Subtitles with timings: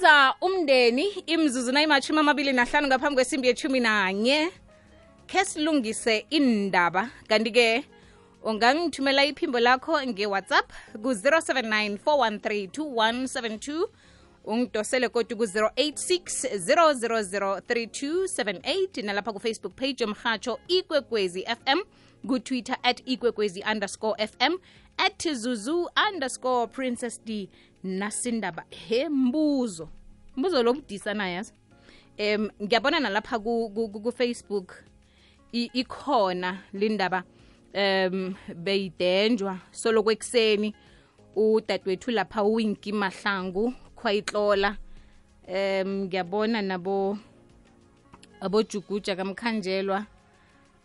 [0.00, 4.50] sibiza umndeni imzuzu nayimashumi amabili nahlanu ngaphambi kwesimbi yethumi nanye.
[5.26, 7.84] Khe silungise indaba kanti-ke
[8.42, 13.88] ungangithumela iphimbo lakho ngewhatsapp ku-079 413
[14.44, 21.80] ungidosele kodwa ku-086 000 3278 nalapha kufacebook page yomhatsho ikwekwezi fm
[22.26, 24.56] kutwitter at ikwekwezi underscore fm
[24.96, 27.48] at zuzu underscore princess d.
[27.82, 29.88] Nasindaba he mbuzo
[30.36, 31.52] mbuzo lo mdisa nayazi
[32.18, 34.74] um ngiyabona nalapha kufacebook ku,
[35.50, 37.24] ku, ikhona lindaba
[37.74, 39.58] um beyidenjwa.
[39.70, 40.74] Soloko ekuseni
[41.36, 44.76] udadewethu lapha uwinki mahlangu khwayitlola
[45.48, 47.18] um ngiyabona nabo
[48.40, 50.06] abojuguja kamkhanjelwa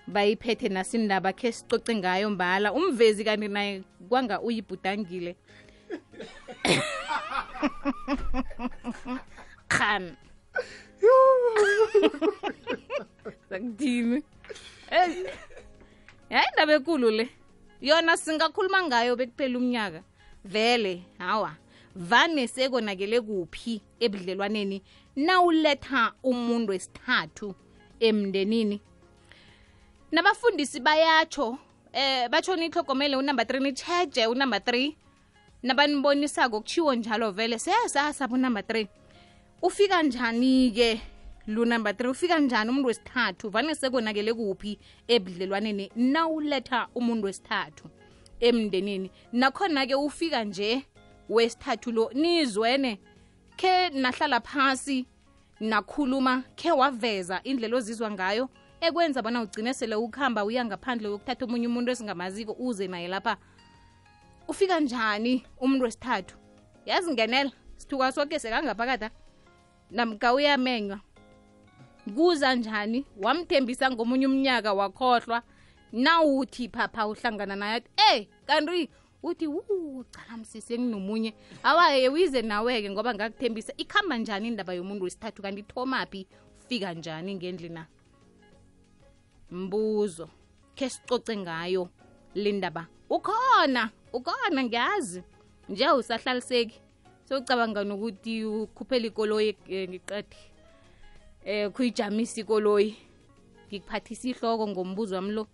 [0.07, 2.73] bayiphethe nasindaba khe sicoce ngayo mbala.
[2.73, 5.35] Umvezi kanti naye kwanga uyibhudangile.
[9.77, 10.15] khan.
[13.49, 14.23] Sakuthini
[14.89, 15.25] hayi
[16.51, 17.29] indaba ekulu le.
[17.81, 20.03] Yona singakhuluma ngayo bekuphela umnyaka.
[20.45, 21.51] Vele hawa.
[21.95, 24.81] Vane sekonakele kuphi ebudlelwaneni?
[25.15, 27.55] Nawuletha umuntu wesithathu
[27.99, 28.81] emndenini.
[30.11, 31.57] Nabafundisi bayatsho
[31.93, 34.97] eh batsho nihlogomele unumber 3 nicheje unumber three.
[35.63, 37.59] Nabanibonisako kuchiwo njalo vele.
[37.59, 38.87] Seyasasaba unumber 3
[39.61, 41.01] ufika njani-ke
[41.47, 42.09] lu number three?
[42.09, 43.49] Ufika njani umuntu wesithathu?
[43.49, 45.91] Vane sekonakele kuphi ebudlelwaneni?
[45.95, 47.89] Nawuletha umuntu wesithathu
[48.39, 49.11] emndenini.
[49.33, 50.85] Nakhona-ke ufika nje
[51.29, 52.99] wesithathu lo nizwene
[53.57, 55.05] khe nahlala phasi
[55.59, 58.49] nakhuluma khe waveza indlela ozizwa ngayo
[58.81, 63.37] ekwenza bona ugcine sele ukuhamba uya ngaphandle yokuthatha omunye umuntu esingamaziko uze naye lapha.
[64.47, 66.35] Ufika njani umuntu wesithathu?
[66.85, 69.09] Yazi ngenela sithuka soke sekangaphakada
[69.91, 70.99] namka uyamenywa
[72.15, 73.05] kuza njani?
[73.17, 75.41] Wamthembisa ngomunye umnyaka wakhohlwa.
[75.91, 78.89] Nawuthi phapha uhlangana naye athi ey kanti
[79.23, 83.73] uthi u cala msisi nginomunye awaye wize nawe-ke ngoba ngakuthembisa.
[83.77, 85.41] Ikhamba njani indaba yomuntu wesithathu?
[85.41, 86.27] Kanti ithomaphi
[86.59, 87.85] ufika njani ngendli na?
[89.51, 90.29] Mbuzo.
[90.75, 91.89] Khe sicoce ngayo
[92.35, 92.87] le ndaba.
[93.09, 95.23] Ukhona ukhona ngiyazi.
[95.69, 96.81] Nje usahlaliseki
[97.25, 99.57] sewucabanga nokuthi ukhuphela ikoloyi
[99.89, 100.37] ngiqede
[101.45, 102.95] eh kuyijamisa ikoloyi
[103.67, 105.47] ngikuphathisa ihloko ngombuzo wami lo.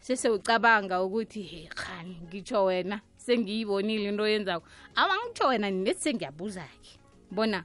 [0.00, 6.98] Sesewucabanga ukuthi he khani ngitsho wena sengiyibonile into yenzako awa ngitsho wena nethi sengiyabuza-ke?
[7.30, 7.64] Bona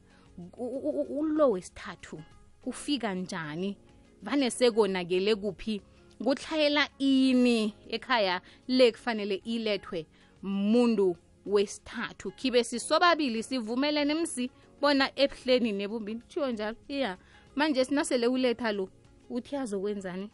[1.18, 2.22] ulo wesithathu
[2.66, 3.78] ufika njani?
[4.22, 5.82] Vane sekonakele kuphi?
[6.24, 10.06] Kutlhayela ini ekhaya le kufanele ilethwe
[10.44, 12.32] muntu wesithathu.
[12.32, 14.52] Khibe sisobabili sivumelene msi
[14.82, 16.22] bona ebuhleni nebumbini.
[16.28, 16.78] Thiyo njalo?
[16.88, 17.18] Iya.
[17.56, 18.90] Manje sinasele uletha lo.
[19.30, 20.30] Uthi azokwenzani?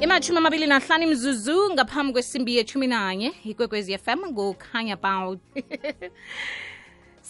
[0.00, 5.40] Imashumi amabili nahlanu imzuzu ngaphambi kwesimbi yethumi nanye ikwekwezi fm ngokhanya bout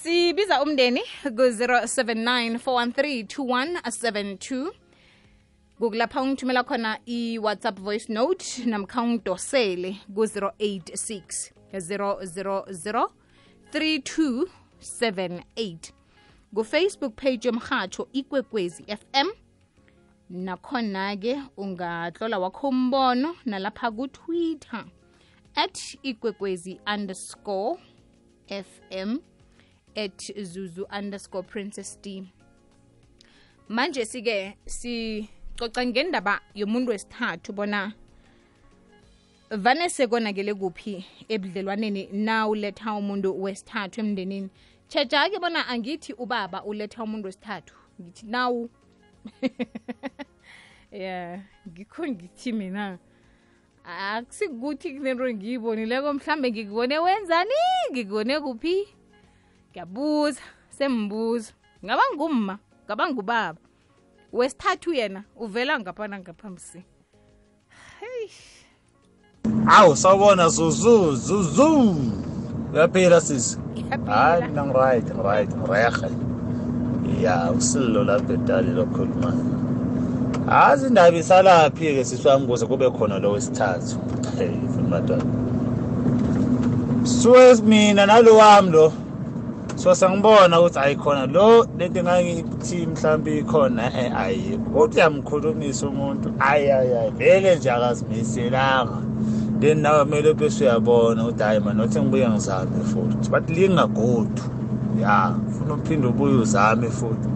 [0.02, 4.72] sibiza umndeni ku-079 413 2172
[5.78, 13.10] kukulapha ungithumela khona i-whatsapp voice note namkha ungidosele ku-086 000
[13.72, 15.92] 3278
[16.54, 19.28] kufacebook page yomhatsho ikwekwezi fm
[20.30, 24.84] nakhona-ke ungatlola wakho umbono nalapha kutwitter
[25.54, 27.80] at ikwekwezi underscore
[28.46, 29.18] fm
[29.94, 32.32] at zuzu underscore princess d.
[33.68, 37.92] Manje sike sicoca ngendaba yomuntu wesithathu bona
[39.50, 44.50] vane sekonakele kuphi ebudlelwaneni na uletha umuntu wesithathu emndenini.
[44.88, 47.74] Tshetsha-ke bona angithi ubaba uletha umuntu wesithathu.
[48.00, 48.70] Ngithi nawu.
[50.90, 52.98] Ya ngikho ngithi mina
[53.84, 57.54] akusikuthi kunento ngiyibonileko mhlambe ngikubone wenzani?
[57.92, 58.88] Ngikubone kuphi?
[59.70, 61.52] Ngiyabuza sembuza
[61.84, 63.60] ngaba ngumma ngaba ngubaba?
[64.32, 66.82] Wesithathu yena uvela ngapha ngaphambisi
[68.00, 68.59] hey
[69.78, 71.94] awu sawubona zuzu zuzu.
[72.74, 73.58] Uyaphila sisi
[74.06, 76.10] hayi mina ngiright ngiright ngirehe
[77.22, 79.44] ya usililo lapho edali lokhulumayo
[80.50, 83.98] azi indaba isalaphi-ke sisi wami kuze kube khona lo wesithathu?
[84.38, 85.24] Hey funa madala
[87.04, 88.92] suke mina nalo wami lo
[89.76, 96.32] so sangibona ukuthi ayikhona lo lento engangithi mhlawumbe ikhona eh ayikho kodwa uyamkhulumisa umuntu.
[96.38, 98.98] Ayi ayi ayi vele nje akazimiselanga
[99.60, 103.30] then nawe kumele bese uyabona ukuthi hayi mani nothi ngibuye ngizame futhi.
[103.30, 104.42] But lingagodu.
[105.00, 107.28] Ya ufuna uphinde ubuye uzame futhi.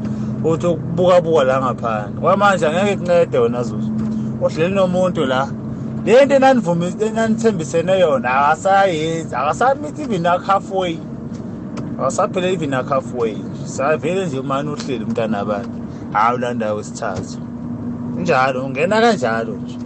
[0.44, 2.20] Uthi ukubuka-buka la ngaphandle.
[2.20, 3.92] Kwamanje angeke kuncede wena zuzu.
[4.40, 5.48] Uhleli nomuntu la.
[6.04, 10.98] Le nto enanivumise enanithembisene yona akasayenzi akasamithi even halfway.
[11.98, 13.36] Akasaphela even halfway.
[13.64, 15.70] Savele nje umane uhleli umntana abantu
[16.12, 17.38] hayi ulandawo wesithathu.
[18.16, 19.78] Njalo ungena kanjalo nje.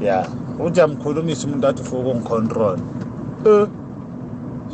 [0.00, 0.20] Ya.
[0.20, 0.41] uthi
[0.82, 2.78] amkhulumisa umuntu athi ufuna ukungicontrol
[3.46, 3.66] um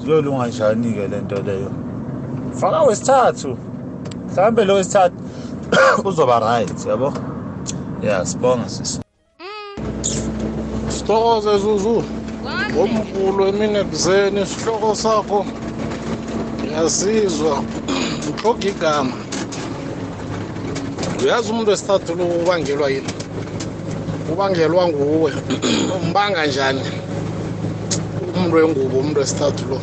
[0.03, 1.71] siyolunga njani-ke le nto leyo?
[2.61, 3.57] Faka wesithathu.
[4.31, 5.17] Mhlawumbe lo wesithathu
[6.09, 7.13] uzoba right yabo?
[8.03, 9.01] Ya sibonga sisi
[10.89, 12.05] sithokoze zuzu.
[12.43, 12.81] Kwande.
[12.81, 15.47] omkhulu emini ekuseni isihloko sakho.
[16.65, 17.63] Ngiyasizwa
[18.31, 19.17] uhloga igama.
[21.23, 23.18] Uyazi umuntu wesithathu lo ubangelwa yini?
[24.33, 25.33] Ubangelwa nguwe.
[25.97, 26.83] Umbanga njani?
[28.23, 29.81] Umuntu wengubo umuntu wesithathu lo.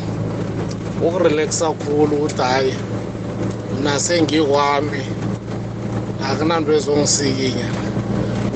[1.06, 2.74] Ukurelaxa khulu ukuthi hayi
[3.78, 5.02] mna sengikwami
[6.28, 7.68] akunanto ezongisikinya.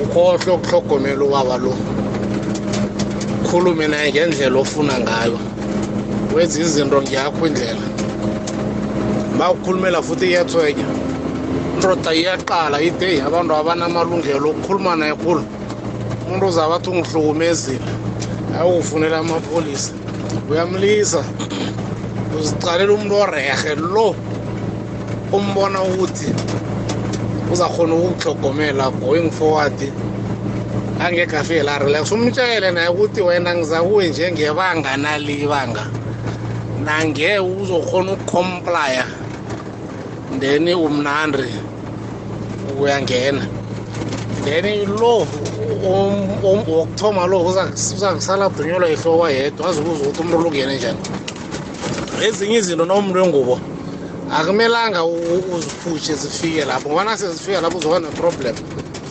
[0.03, 1.73] Ukhohlwe ukuhlogomela ubaba lo.
[3.43, 5.39] Ukhulume naye ngendlela ofuna ngayo.
[6.35, 7.85] Wenza izinto ngiyakho indlela.
[9.37, 10.85] Ma ukhulumela futhi iyathwenya
[11.75, 15.43] indoda iyaqala ide abantu abanamalungelo ukukhuluma naye khulu.
[16.31, 17.91] Umuntu uzabe athi ungihlukumezile
[18.55, 19.91] ayikufunela amapholisa
[20.49, 21.21] uyamlisa.
[22.35, 24.15] Uzicalela umuntu orehe lo
[25.35, 26.31] umbona ukuthi
[27.51, 29.79] uzakhona ukukuhlogomela going forward.
[31.03, 32.11] Angekhe afike relax.
[32.11, 35.85] Umtshele naye ukuthi wena ngiza kuwe njengebanga nalibanga
[36.79, 39.05] nange uzokhona ukucomplya
[40.39, 41.51] then umnandi
[42.79, 43.43] uyangena
[44.45, 45.40] then lo um- um-
[45.83, 50.99] wokuthoma lo uzakusala dunyelwa ihloko yedwa azibuza ukuthi umuntu ulungene njani.
[52.25, 53.59] Ezinye izinto nomuntu wengubo
[54.31, 58.55] akumelanga u- u- uziphushe zifike lapho ngoba nasezifike lapho uzoba neproblem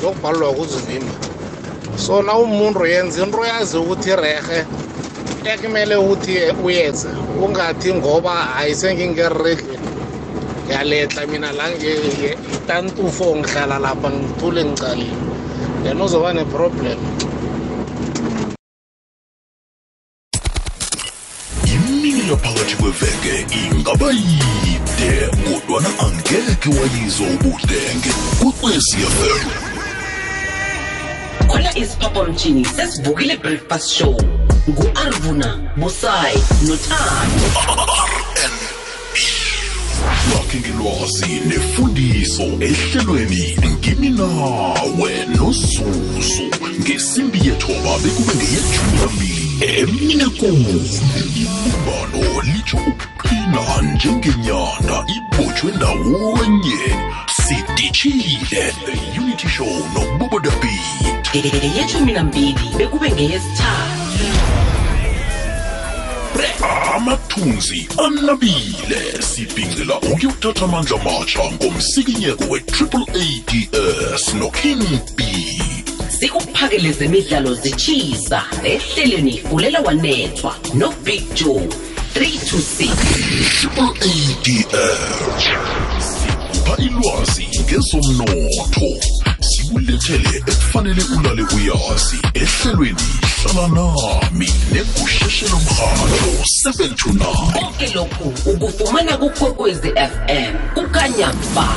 [0.01, 1.15] zokubhalelwa ukuzivimba
[1.97, 4.67] so na umuntu yenza into yazi ukuthi rehe
[5.45, 7.09] ekumele ukuthi uyenze
[7.43, 9.79] ungathi ngoba ayisengingeredle
[10.65, 11.67] ngiyaletla mina la
[12.67, 15.30] tantufo ngihlala lapha ngithule ngicalile.
[15.83, 16.99] Then uzoba neproblem
[21.65, 28.11] imini yaphakathi kweveke ingaba yide kodwana angekhe wayizwa ubudenge
[28.41, 29.49] kwekwecfm
[31.47, 34.17] khona isiphaphamtshini sesivukile breakfast show
[34.69, 37.47] ngu-arvuna busayi nothando
[40.33, 46.43] lakhe ngelwazi nefundiso ehlelweni ngimi nawe nozuzu
[46.81, 49.47] ngesimbi yethoba bekube ngeyethumi nambili
[49.79, 50.83] emine kumi
[51.43, 56.81] ibumbano litsho ukuqina njengenyanda ibotshwe ndawonye.
[57.43, 64.40] Sidishile the unity show nobubodabit ngeyeshumi nambili bekube ngeyesithathu.
[66.97, 69.23] Amathunzi anabile.
[69.23, 74.83] Sibhincela ukuyothatha amandla matsha ngomsikinyeko we-triple ads noking
[75.17, 75.23] b.
[76.21, 81.69] Sikuphakele zemidlalo zitshisa ehlelweni fulela wanethwa nobig joe
[82.15, 82.89] 326
[83.61, 85.45] triple ads
[85.99, 89.20] sikupha ilwazi ngezomnotho.
[89.41, 92.19] Sikulethele ekufanele ulale uyazi.
[92.35, 93.03] Ehlelweni
[93.43, 96.31] hlala nami negusheshe lomhatho
[96.65, 101.69] 7 to 9 konke lokhu ukufumana kukwekwezi fm kukanyamba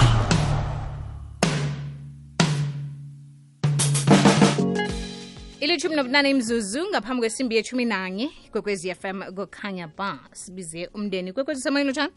[5.59, 8.29] ilithumi nobunane imzuzu ngaphambi kwesimbi yethumi nanye.
[8.51, 11.33] Kwekwezi fm kukhanya ba sibize umndeni.
[11.33, 12.11] Kwekwezi semoyeni lotshani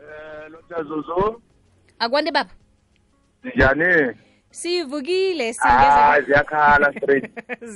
[0.00, 1.40] Eh lotazuzu
[1.98, 2.50] akwande baba
[3.54, 4.14] njani?
[4.50, 7.30] Sivukile ah, siyakhala straight.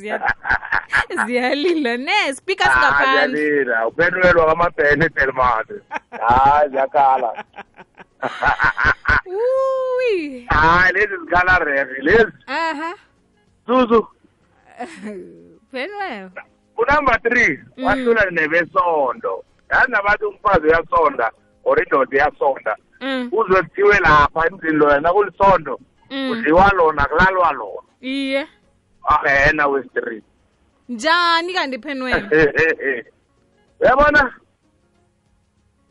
[1.26, 5.74] Ziyalila ne speaker ah, singaphandleyalila upendulelwa kwamabhene edelmane
[6.10, 7.44] hayi ah, ziyakhala.
[10.48, 12.32] Hayi lezi zikhala refi lezi.
[12.46, 12.94] Aha.
[13.66, 14.06] Zuzu.
[15.72, 16.30] Penwewe
[16.80, 17.84] unumber three mm.
[17.84, 19.44] wahlula nebesondo.
[19.70, 21.30] Yazi nabantu umfazi uyasonda
[21.64, 22.76] or indoda iyasonda.
[23.00, 25.80] Mm, Uzwe kuthiwe lapha emzini lona nakulisondo
[26.10, 26.30] mm.
[26.30, 27.88] udliwa lona kulalwa lona.
[28.00, 28.46] iye.
[29.04, 30.22] Ahena west3.
[30.88, 32.28] njani kanti phenwelo
[33.80, 34.34] uyabona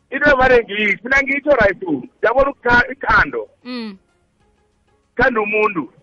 [0.10, 1.84] into evane ngiyithi mina ngitsho right
[2.22, 3.98] uyabona ithando mm.
[5.20, 5.94] Thanda umuntu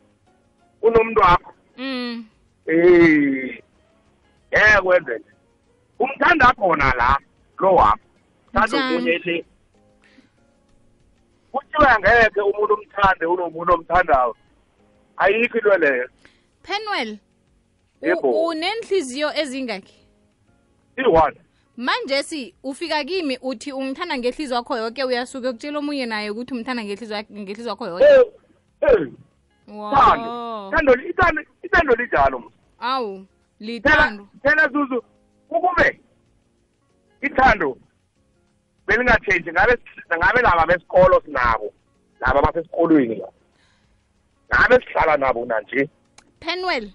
[0.83, 1.53] unomuntu wakho.
[2.67, 3.63] Eh
[4.51, 5.31] eh kwenzeke.
[5.99, 7.19] Umthanda khona la
[7.59, 7.99] lo wakho.
[8.53, 9.45] Thanda omunye le.
[11.57, 14.37] Kuthiwa angeke umuntu omthande unomuntu omthandayo
[15.17, 16.09] ayikho into leyo.
[16.63, 17.19] Penwell
[18.03, 18.47] Yebo.
[18.47, 19.97] unenhliziyo ezingakhi
[20.97, 21.37] i-one
[21.77, 26.85] manje si ufika kimi uthi ungithanda ngehliziyo wakho yonke uyasuke ukutshela omunye naye ukuthi umthanda
[26.85, 28.07] ngehliziyo wakho yonke
[30.77, 32.53] thando ithando linjalo.
[32.81, 33.27] Awu
[33.61, 34.29] lithando.
[34.43, 35.03] Phela zuzu
[35.51, 36.01] ukube
[37.23, 37.79] ithando
[38.87, 39.75] belingatshentshi ngabe
[40.17, 41.73] ngabe laba besikolo sinabo
[42.21, 43.29] laba basesikolweni la.
[44.49, 45.89] Ngabe sihlala nabo nanje?
[46.41, 46.91] Penwell.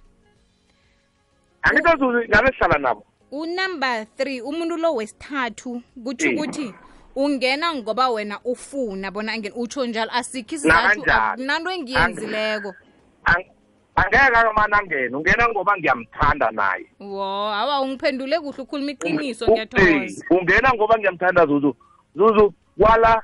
[1.63, 3.05] Angithi zuzu ngabe sihlala nabo?
[3.31, 6.33] Unumber three umuntu lo wesithathu kutsho Eh.
[6.35, 6.73] ukuthi
[7.15, 12.73] ungena ngoba wena ufuna bona angene utsho njalo asikho isizathu akunanto engiyenzileko.
[14.05, 16.85] Angeke akamane angene ungena ngoba ngiyamthanda naye.
[16.99, 20.25] Wo awa ungiphendule kuhle ukhuluma iqiniso ngiyathokoza.
[20.29, 21.75] Ungena ngoba ngiyamthanda zuzu.
[22.15, 23.21] Zuzu kwala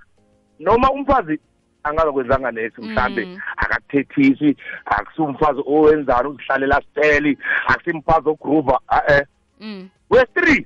[0.60, 1.40] noma umfazi
[1.84, 3.40] angazokwenzanga nethi mhlambe Mm.
[3.58, 8.80] akakuthethisi akusumfazi owenzani uzihlalela steli akusimfazi ogruva
[9.10, 9.26] eh.
[9.60, 9.90] Mm.
[10.10, 10.66] wes-three.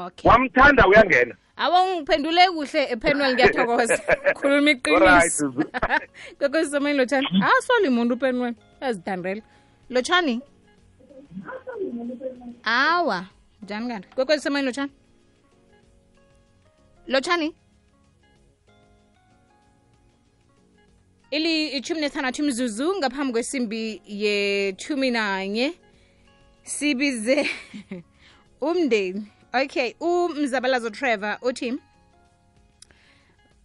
[0.00, 0.30] Okay.
[0.30, 1.34] Wamthanda uyangena.
[1.56, 3.98] Awa ungiphendule kuhle epenwell ngiyathokoza.
[4.36, 5.48] Khuluma iqiniso.
[5.50, 5.64] Zuzu.
[6.38, 7.26] kwekwesisemeni lotshani
[7.58, 8.54] asoli muntu upenwell
[8.86, 9.42] uyazithandela
[9.90, 10.40] lotshani
[12.64, 13.26] awa
[13.62, 14.92] njani kanti kwekwesisemeni lotshani
[17.06, 17.54] lotshani
[21.30, 25.74] ili ichumi nethandathu imzuzu ngaphambi kwesimbi yethumi nanye
[26.62, 27.50] sibize
[28.60, 31.70] umndeni okay umzabalazo trevor uthi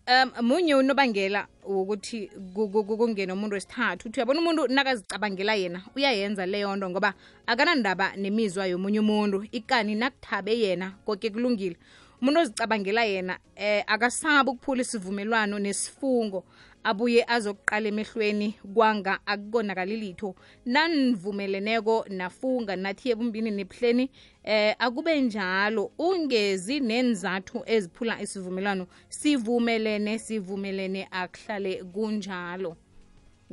[0.07, 4.07] um munye unobangela wokuthi ku- ku- ku- kungene umuntu wesithathu.
[4.09, 7.13] Uthi uyabona umuntu nakazicabangela yena uyayenza leyo nto ngoba
[7.47, 9.45] akanandaba nemizwa yomunye umuntu.
[9.51, 11.77] Ikani nakuthabe yena koke kulungile.
[12.21, 16.43] Umuntu ozicabangela yena eh akasabi ukuphula isivumelwano nesifungo
[16.83, 20.35] abuye azokuqala emehlweni kwanga akukonakali litho
[20.65, 24.09] nanivumeleneko nafunga nathi ebumbini nebuhleni
[24.43, 25.91] eh akube njalo.
[25.97, 32.77] Ungezi nenzathu eziphula isivumelwano sivumelene sivumelene akuhlale kunjalo.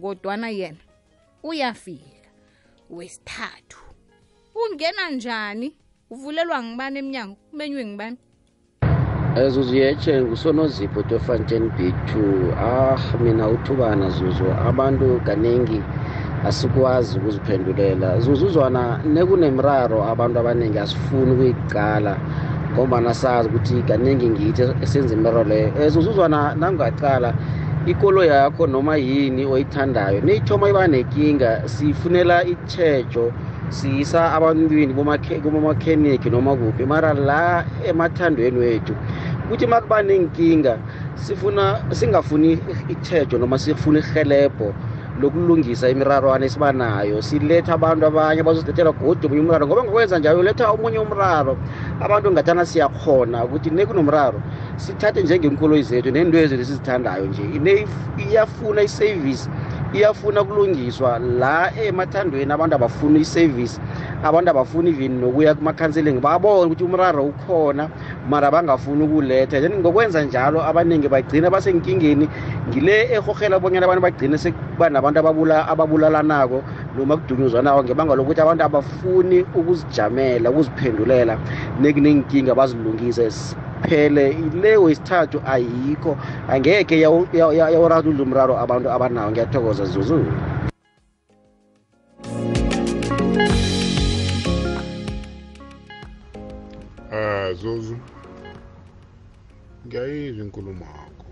[0.01, 0.83] Kodwana yena
[1.43, 2.29] uyafika
[2.91, 3.81] wesithathu.
[4.55, 5.77] Ungena njani?
[6.11, 7.37] Uvulelwa ngibani emnyango?
[7.53, 8.17] Umenywe ngibani
[9.47, 15.83] zuzu yeche ngusonozipho tofanten b2 ah mina uthubana zuzu abantu kaningi
[16.49, 18.21] asikwazi ukuziphendulela.
[18.21, 22.13] Zuzuzwana nekunemraro abantu abaningi asifuni ukuyiqala
[22.73, 25.69] ngombana sazi ukuthi kaningi ngithi esenza imiraro leyo.
[25.79, 27.35] Um zuzuzwana nangungaqala
[27.87, 33.33] ikolo yakho noma yini oyithandayo neyithoma iba nenkinga sifunela itshetsho
[33.71, 38.95] siyisa abantwini kubomakhenikhi noma kuphi mara la emathandweni wethu
[39.49, 40.79] kuthi makuba nenkinga
[41.15, 44.75] sifuna singafuni itshetsho noma sifuna ihelebho
[45.21, 49.67] lokulungisa imirarwana esibanayo siletha abantu abanye bazosithethela godi omunye umraro.
[49.67, 51.59] Ngoba ngokwenza njalo uletha omunye umraro
[52.01, 54.43] abantu ngathana siyakhona ukuthi nekunomraro
[54.77, 57.45] sithathe njengeenkoloyi zethu neento zethu esizithandayo nje.
[58.17, 59.51] Iyafuna isevisi
[59.95, 63.81] iyafuna kulungiswa la emathandweni abantu abafuni isevisi
[64.23, 67.89] abantu abafuni even nokuya kuma-counseling babone ukuthi umraro ukhona
[68.29, 69.61] mara bangafuni ukuletha.
[69.61, 72.29] Then ngokwenza njalo abaningi bagcina basenkingeni
[72.69, 76.63] ngile ehorhela bonyana abantu bagcine sekuba nabantu ababula- ababulalanako
[76.97, 81.39] noma kudunyuzwanako ngebanga lokuthi abantu abafuni ukuzijamela ukuziphendulela.
[81.81, 83.57] Nekunenkinga bazilungise.
[83.83, 84.33] Phele
[84.63, 86.17] le wesithathu ayikho.
[86.49, 89.31] Angeke yawu- yawu- yawu- yawuradudla umraro abantu abanawo.
[89.31, 90.19] Ngiyathokoza zuzu.
[97.13, 97.97] Eh Zuzu.
[99.87, 101.29] Ngiyayizwa inkulumo yakho.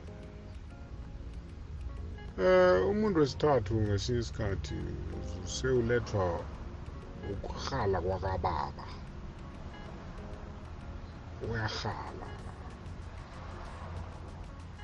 [2.41, 4.79] Eh umuntu wesithathu ngesinye isikhathi
[5.45, 6.41] sewulethwa
[7.33, 8.87] ukuhala kwakababa.
[11.45, 12.29] Uyahala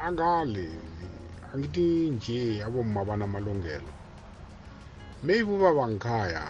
[0.07, 0.69] angaleli
[1.53, 3.93] angithi nje abomma banamalungelo
[5.23, 6.45] maybe ubaba ngikhaya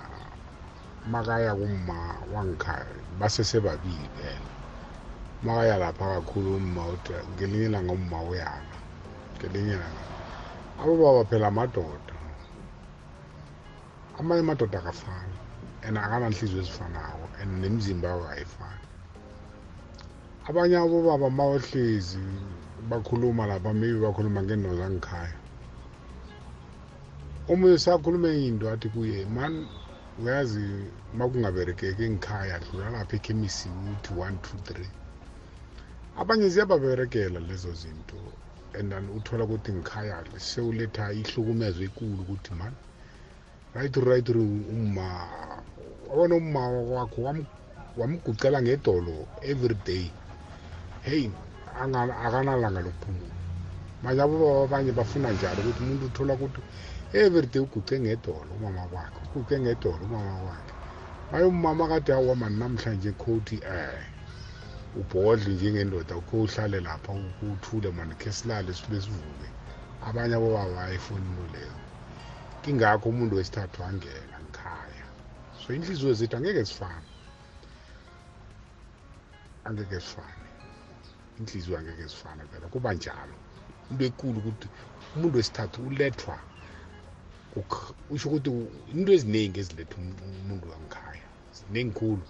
[1.12, 1.98] makaya kumma
[2.32, 4.50] wangikhaya basesebabili phela
[5.44, 6.82] makaya lapha kakhulu umma
[7.34, 8.76] ngelinye ilanga umma uyala
[9.36, 10.04] ngelinye ilanga.
[10.80, 12.16] Abobaba phela amadoda
[14.18, 15.36] amanye amadoda akafani
[15.84, 18.86] and akananhliziyo ezifanako and nemizimba yabo ayifani.
[20.48, 22.24] Abanye abobaba mawahlezi
[22.88, 25.34] bakhuluma lapha maybe bakhuluma ngento zangikhaya
[27.48, 29.66] omunye sakhulume into athi kuye man
[30.18, 30.66] uyazi
[31.18, 34.90] makungaberekeki ngikhaya dlula lapha ekhemisi uthi one two three.
[36.18, 38.16] Abanye ziyababerekela lezo zinto
[38.78, 42.72] and then uthola ukuthi ngikhaya sewuletha ihlukumezo ekulu ukuthi man
[43.74, 45.28] right right umma
[46.08, 47.46] wabona umma wakho wam-
[47.96, 50.10] wamgucela ngedolo every day.
[51.02, 51.51] Hey anga-
[52.24, 53.34] akanalanga lokuphumula
[54.02, 56.60] manje abobaba abanye bafuna njalo ukuthi umuntu uthola ukuthi
[57.14, 60.74] every day uguce ngedolo umama wakhe uguce ngedolo umama wakhe.
[61.30, 64.00] Maye umama kade awamani namhlanje khouthi eh
[65.00, 67.12] ubhodle njengendoda ukho uhlale lapha
[67.52, 69.48] uthule mani khe silale sibe sivuke.
[70.06, 71.76] Abanye abobaba ayifuni into leyo.
[72.62, 75.06] Kingakho umuntu wesithathu angena ngikhaya
[75.60, 77.08] so inhliziyo zethu angeke zifane
[79.64, 80.41] angeke zifane
[81.38, 83.34] inhliziyo angeke zifane phela kuba njalo.
[83.90, 84.68] Into ekulu ukuthi
[85.16, 86.38] umuntu wesithathu ulethwa
[88.10, 88.50] usho ukuthi
[88.94, 92.24] into eziningi eziletha um- umuntu wangikhaya ziningi khulu.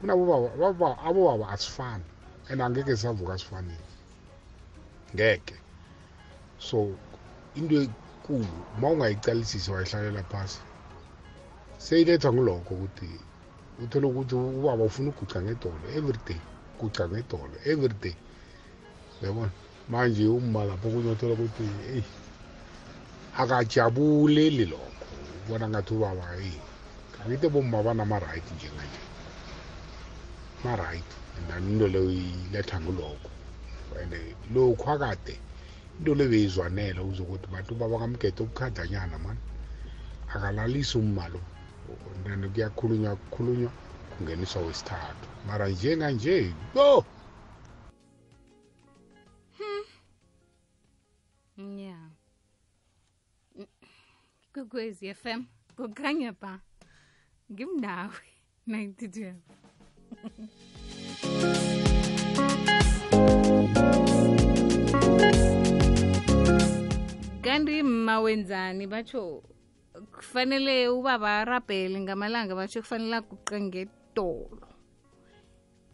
[0.00, 2.04] Kunabobaba abobaba- abobaba asifani
[2.50, 3.86] and angeke savuka sifanele
[5.14, 5.54] ngeke.
[6.58, 6.96] So
[7.54, 10.60] into ekulu uma ungayicalisisi wayihlalela phasi
[11.78, 13.20] seyilethwa ngilokho ukuthi
[13.82, 16.40] uthole ukuthi ubaba ufuna uguca ngedolo everyday.
[16.78, 18.16] Guca ngedolo everyday
[19.20, 19.52] uyabona
[19.88, 22.04] manje uma lapho okunye uthola ukuthi eyi
[23.40, 26.58] akajabuleli lokho ubona ngathi ubaba eyi
[27.14, 29.02] kangithi bomma banama-right njenganje
[30.64, 33.30] ma-right and into leyo iletha ngilokho
[34.00, 34.14] and
[34.54, 35.34] lokhu akade
[35.98, 39.42] into le beyizwanela uzokuthi bantu babakamgede obukhadanyana mani
[40.34, 41.40] akalalisi umma lo
[42.24, 43.70] then kuyakhulunywa kukhulunywa
[44.10, 47.04] kungeniswa wesithathu mara nje na nje go!
[51.56, 51.78] Hmm.
[51.78, 52.10] yeah.
[54.54, 55.44] kukwezi fm
[55.76, 56.60] kukhanya ba
[57.52, 58.28] ngimnawe
[58.68, 59.34] 92
[67.40, 69.42] kanti mawenzani batsho
[70.12, 74.67] kufanele ubaba arabhele ngamalanga batsho kufanele aguqe ngedolo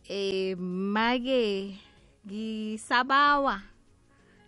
[0.09, 1.79] eh make
[2.27, 3.63] ngisabawa.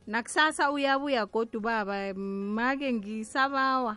[0.07, 3.97] Nakusasa uyabuya kodwa ubaba make ngisabawa.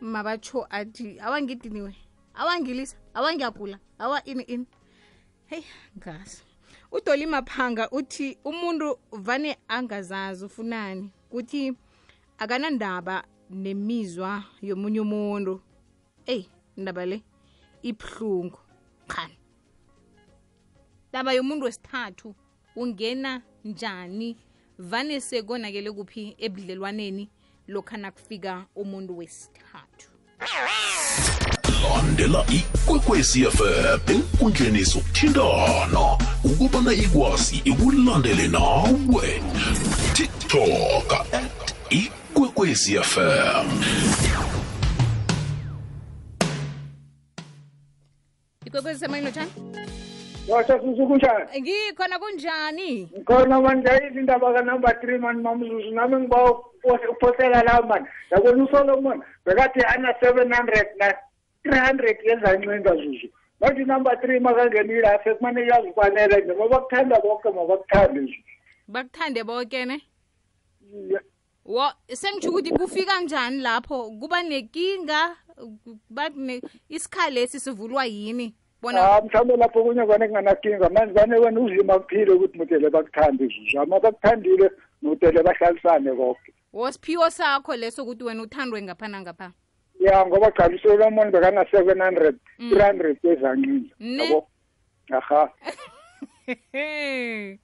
[0.00, 1.96] Mabatsho athi awangidiniwe
[2.34, 4.66] awangilisa awangiyagula awa ini ini.
[5.46, 5.64] Heyi
[5.98, 6.42] ngazi.
[6.92, 11.72] Udoli maphanga uthi umuntu vane angazazi ufunani kuthi
[12.38, 15.60] akanandaba nemizwa yomunye umuntu.
[16.26, 17.22] Eyi ndaba le
[17.82, 18.58] ibuhlungu.
[19.08, 19.35] Khani
[21.10, 22.34] ndaba yomuntu wesithathu
[22.76, 24.36] ungena njani?
[24.78, 27.30] Vane sekonakele kuphi ebudlelwaneni
[27.68, 30.10] lokhana nakufika umuntu wesithathu?
[31.82, 39.42] Landela ikwekwezi fm enkundleni zokuthintana ukubana ikwazi ikulandele nawe.
[40.14, 43.68] Tiktok at ikwekwezi fm
[48.66, 49.06] ikwekwezi
[50.48, 56.52] lotshani wasasusu kunjani ngikhona kunjani ngikhona mani ndayidla indaba kanumber three mani mamzuzu nami ngiba
[57.10, 63.28] uphosela la mani yabona usolomon bekade ana-seven hundred na-three hundred yezancinga zuzu.
[63.60, 68.44] Manje number three makangenile ase kumane yazifanele nje mabakuthanda bonke mabakuthande nje.
[68.88, 70.02] Bakuthande boke ne?
[71.64, 74.10] Wo sengitsho ukuthi kufika njani lapho?
[74.20, 75.36] Kuba nekinga
[76.08, 78.54] kuba ne- isikhali esi sivulwa yini?
[78.82, 83.44] Bona Ah, mhlawumbe lapho kunye vane kunganakinga manje vane wena uzima kuphile ukuthi mutele bakuthande
[83.46, 84.70] zuzu ama bakuthandile
[85.02, 89.52] mutele bahlalisane konke wasiphiwo sakho leso ukuthi wena uthandwe ngapha nangapha?
[90.00, 92.70] Ya ngoba cha usolomon bekana-seven hundred Mm.
[92.70, 94.24] three hundred ezancinga Ne.
[94.24, 94.48] yabo?
[95.12, 95.52] Aha.
[96.72, 97.58] Hey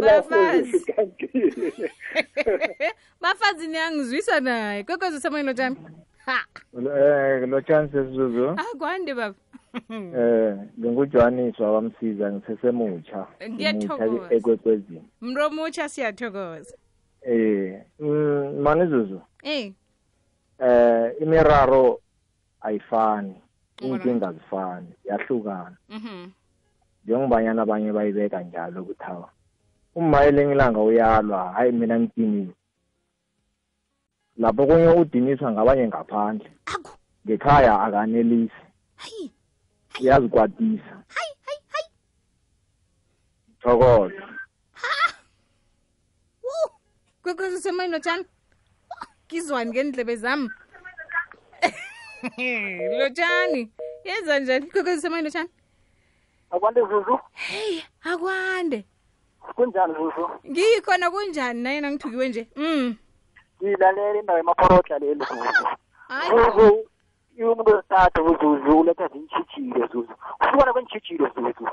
[0.00, 0.84] bafazi.
[3.20, 4.84] bafazi niyangizwisa naye.
[4.84, 5.76] Kwekwezi usemayini lotshani
[6.26, 6.44] ha.
[6.74, 9.34] Eh lo chance Zuzu ah kwande baba.
[9.90, 13.26] Eh ngingujwaniswa wamsiza ngisesemutsha.
[13.50, 14.34] Ngiyathokoza.
[14.34, 15.08] Ekwekwezini.
[15.20, 16.76] Mntu omutsha siyathokoza.
[17.22, 19.20] Eh mm, mani Zuzu?
[19.42, 19.72] Eh.
[20.58, 22.00] Eh imiraro
[22.60, 23.34] ayifani
[23.80, 26.30] inkinga zifani yahlukana mhm.
[27.04, 29.30] Njengobanyana abanye bayibeka njalo ukuthi hawa
[29.94, 32.54] uma elinye ilanga uyalwa hayi mina ngidiniwe.
[34.36, 36.50] Lapho kunye udiniswa ngabanye ngaphandle.
[37.26, 38.62] Ngekhaya akanelisi.
[39.96, 41.88] Hayi uyazikwatisa hayi hayi hayi
[43.60, 44.26] thokoza.
[47.90, 48.24] Lotshani
[49.26, 50.50] ngizwani ngendlebe zami
[52.98, 53.70] lotshani
[54.04, 54.66] yenza njani?
[54.66, 55.48] Kwekwezi semayino lotshani
[56.50, 57.18] akwande zuzu?
[57.32, 58.84] Heyi akwande.
[59.54, 60.30] Kunjani zuzu?
[60.50, 61.62] Ngikhona kunjani?
[61.62, 62.48] Naye nangithukiwe nje.
[62.56, 62.96] Um
[63.62, 66.88] ngilalela indawo emaphorodla leli zuzu
[67.36, 67.42] Hayi.
[67.42, 71.68] zuzu umuntu wesithathu uzuzu uletha zintshitshilo zuzu uhlukana kwentshitshilo zuzu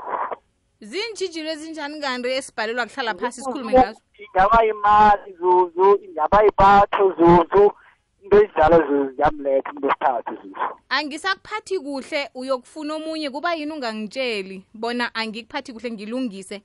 [0.82, 4.02] zintshijilo ezinjani kanti esibhalelwa kuhlala phasi sikhulume ngazo?
[4.19, 7.71] ingaba imali zuzu ingaba ipatho zuzu
[8.23, 10.56] into ezinjalo zuzu ziyamletha umuntu wesithathu zuzu
[10.89, 16.62] angisakuphathi kuhle uyokufuna omunye kuba yini ungangitsheli bona angikuphathi kuhle ngilungise.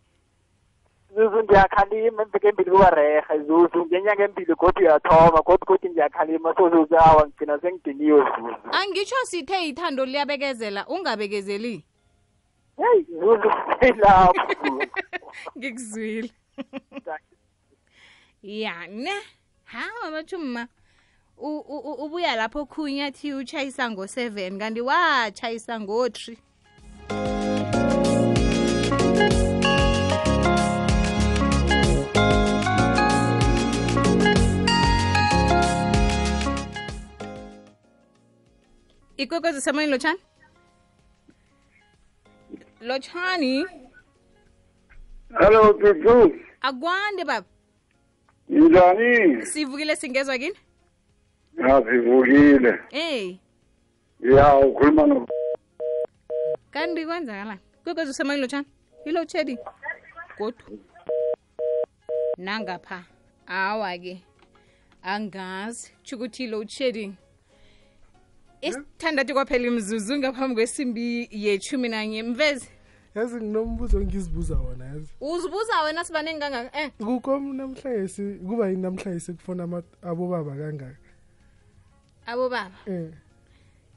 [1.14, 3.86] Zuzu ngiyakhalima emveke embili kubarehe zuzu.
[3.86, 6.54] Ngenyanga embili kodwa uyathoma kodwa kodwa ngiyakhalima.
[6.56, 8.54] So zuzu awa ngigcina sengidiniwe zuzu.
[8.72, 11.84] Angitsho sithe ithando liyabekezela ungabekezeli?
[12.76, 14.34] Hey zuzu lapho
[15.58, 16.30] ngikuzwile.
[18.42, 19.12] Ya ne?
[19.64, 20.10] Hawa
[21.58, 26.38] u- ubuya lapho khunye athi utshayisa ngo-seven kanti watshayisa ngo-three
[39.18, 40.20] ikwekwezi semoyeni lotshani
[42.80, 43.66] lotshani
[45.40, 47.46] hello tutu akwande baba
[48.48, 50.56] njani sivukile singezwa kini
[51.90, 53.36] sivukile ey.
[54.20, 55.26] Ya ukhuluma no
[56.70, 58.66] kanti kwenzakalani kwekwezi usemoyeni lotshani
[59.04, 59.58] ilo tshedi
[60.38, 60.78] godu
[62.36, 63.04] nangapha
[63.46, 64.22] awa-ke
[65.02, 67.12] angazi tsho ukuthi load shedding
[68.60, 72.22] isithandathu kwaphela imzuzu ngaphambi kwesimbi yechumi nanye.
[72.22, 72.68] Mvezi?
[73.14, 75.12] Yazi nginombuzo ngizibuza wona yazi.
[75.20, 76.90] Uzibuza wena sibaningi kangaka eh?
[76.98, 80.96] Kukho namhlanje kuba yini namhlanje sekufona abobaba kangaka.
[82.26, 82.78] Abobaba?
[82.86, 83.12] Um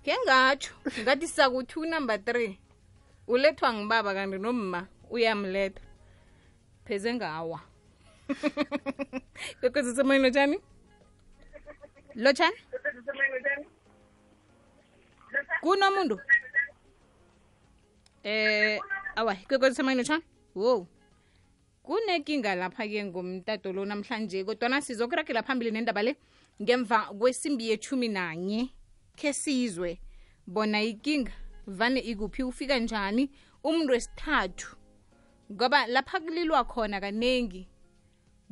[0.03, 2.59] ke ngatsho ngathi sakuthi unumber three
[3.27, 5.81] ulethwa ngibaba kanti nomma uyamletha.
[6.85, 7.59] Pheze ngawa.
[9.59, 10.57] Kwekwezi tshani lotshani
[12.15, 12.55] lotshani
[15.61, 16.19] kunomuntu
[18.23, 18.79] eh
[19.15, 20.23] awa kwekwezi semoyeni lotshani
[20.55, 20.87] wo
[21.83, 26.15] kunekinga lapha-ke ngomtato lo namhlanje kodwana sizokuragela phambili nendaba le
[26.61, 28.69] ngemva kwesimbi yethumi nanye
[29.15, 29.99] khe sizwe
[30.47, 31.31] bona ikinga
[31.67, 33.31] vane ikuphi ufika njani?
[33.63, 34.75] Umuntu wesithathu.
[35.51, 37.67] Ngoba lapha kulilwa khona kanengi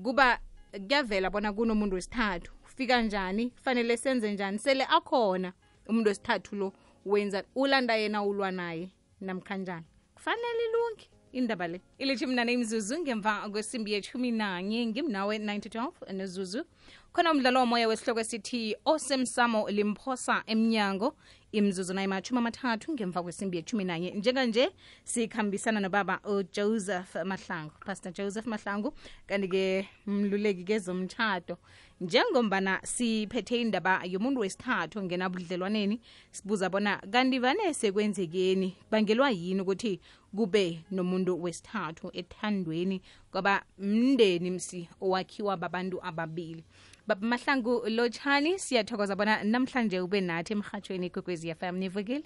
[0.03, 0.39] kuba
[0.71, 2.51] kuyavela bona kunomuntu wesithathu.
[2.65, 3.49] Ufika njani?
[3.49, 4.59] Kufanele senze njani?
[4.59, 5.53] Sele akhona
[5.89, 6.73] umuntu wesithathu lo
[7.05, 8.89] wenza ulanda yena ulwa naye
[9.21, 11.09] namkhanjani kufanele ilunge.
[11.31, 14.85] Indaba le ilithumi nane imzuzu ngemva kwesimbi yethumi nanye.
[14.85, 16.65] Ngimnawe 912 nezuzu
[17.13, 21.15] khona umdlalo womoya wesihloko esithi osemsamo limphosa emnyango
[21.51, 24.11] imzuzu nayo machumi amathathu ngemva kwesimbi yethumi nanye.
[24.11, 24.69] Njenganje
[25.03, 28.93] sikhambisana nobaba ujoseph mahlangu pastor joseph mahlangu
[29.27, 31.57] kanti-ke mluleki kezomtshato
[32.01, 38.75] njengombana siphethe indaba yomuntu wesithathu ngenabudlelwaneni sibuza bona kanti vane sekwenzekeni?
[38.85, 39.99] Kubangelwa yini ukuthi
[40.35, 46.63] kube nomuntu wesithathu ethandweni kwaba mndeni msi owakhiwa babantu ababili
[47.09, 52.23] baba mahlangu lotshani siyathokoza bona namhlanje ube nathi emhatshweni ikwekwezi fm nivukile?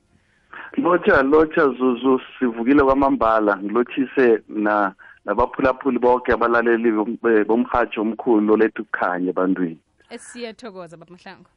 [0.77, 3.57] Lotsha lotsha zuzu sivukile kwamambala.
[3.57, 4.93] Ngilotshise na
[5.25, 9.79] nabaphulaphuli bonke abalaleli bom- bomhatsho omkhulu oletha ukukhanya ebantwini.
[10.17, 11.49] Siyathokoza baba mahlangu.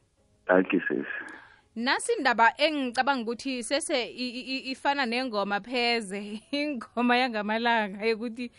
[0.47, 1.17] Danke sesi
[1.75, 4.09] nasi indaba engicabanga ukuthi sese
[4.71, 8.51] ifana nengoma pheze ingoma yangamalanga yokuthi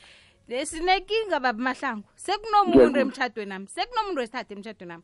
[0.49, 2.05] "Eh, sinekinga baba mahlangu.
[2.15, 3.67] Sekunomuntu emtshadweni nami.
[3.67, 5.03] Sekunomuntu wesithathu emtshadweni nami.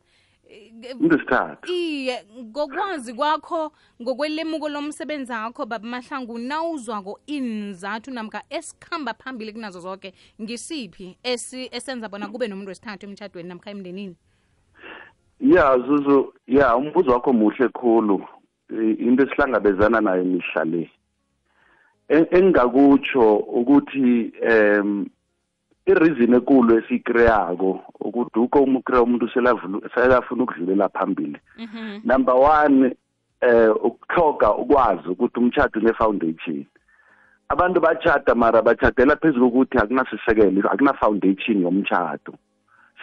[0.93, 1.71] Umuntu wesithathu.
[1.71, 10.13] Iye ngokwazi kwakho ngokwelemuko lomsebenzi wakho baba mahlangu nawuzwako inzathu namka esikhamba phambili kunazo zonke
[10.41, 14.15] ngisiphi esenza bona kube nomuntu wesithathu emtshadweni namkha emndenini?
[15.39, 18.27] Ya zuzu ya umbuzo wakho muhle khulu.
[18.69, 20.89] Into esihlangabezana nayo mihla le.
[22.09, 25.05] E- engingakutsho ukuthi um
[25.85, 31.37] ireason ekulu esiyikreyako ukuthi uko umukreya umuntu selavulu- selafuna ukudlulela phambili.
[32.03, 32.95] Number one
[33.41, 36.65] eh ukuthoga ukwazi ukuthi umtshado une-foundation.
[37.49, 42.33] Abantu bachata mara bachadela phezu kokuthi akunasisekelo akuna-foundation yomtshado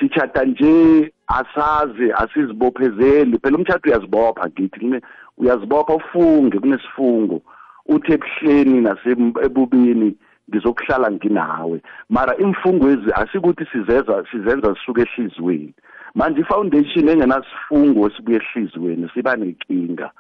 [0.01, 3.39] sichata nje asazi asizibophezeli.
[3.39, 5.03] Phela umtshado uyazibopha ngithi kune-
[5.39, 7.43] uyazibopha ufunge kunesifungo.
[7.87, 10.17] Uthi ebuhleni nasebubini
[10.53, 11.81] ngizokuhlala nginawe.
[12.11, 15.75] Mara imfungo ezi asikuthi sizeza sizenza zisuke ehliziyweni
[16.15, 20.11] manje i-foundation engenasifungo esibuye ehliziyweni siba nenkinga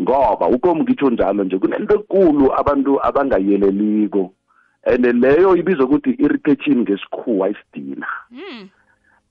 [0.00, 4.32] ngoba ukomu ngitsho njalo nje kunento ekulu abantu abangayeleliko
[4.86, 8.06] and leyo ibizwa ukuthi irritation ngesikhuwa isidina.